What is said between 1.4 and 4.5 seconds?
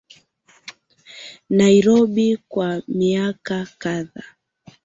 Nairobi kwa miaka kadhaa